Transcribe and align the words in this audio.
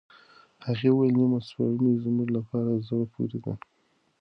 هغې 0.65 0.89
وویل، 0.91 1.15
نیمه 1.19 1.39
سپوږمۍ 1.47 1.95
زموږ 2.05 2.27
لپاره 2.37 2.71
زړه 2.87 3.05
پورې 3.13 3.39
ده. 3.45 3.53